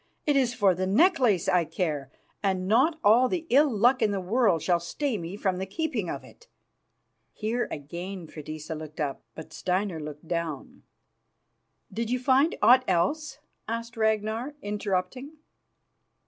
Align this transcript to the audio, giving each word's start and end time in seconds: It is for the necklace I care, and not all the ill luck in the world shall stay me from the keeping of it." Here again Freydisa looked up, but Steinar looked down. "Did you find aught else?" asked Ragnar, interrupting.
It 0.25 0.35
is 0.35 0.55
for 0.55 0.73
the 0.73 0.87
necklace 0.87 1.47
I 1.47 1.63
care, 1.63 2.09
and 2.41 2.67
not 2.67 2.97
all 3.03 3.29
the 3.29 3.45
ill 3.51 3.69
luck 3.69 4.01
in 4.01 4.09
the 4.09 4.19
world 4.19 4.63
shall 4.63 4.79
stay 4.79 5.15
me 5.15 5.37
from 5.37 5.57
the 5.57 5.67
keeping 5.67 6.09
of 6.09 6.23
it." 6.23 6.47
Here 7.33 7.67
again 7.69 8.25
Freydisa 8.25 8.73
looked 8.73 8.99
up, 8.99 9.21
but 9.35 9.53
Steinar 9.53 9.99
looked 9.99 10.27
down. 10.27 10.81
"Did 11.93 12.09
you 12.09 12.17
find 12.17 12.55
aught 12.63 12.83
else?" 12.87 13.37
asked 13.67 13.95
Ragnar, 13.95 14.55
interrupting. 14.63 15.33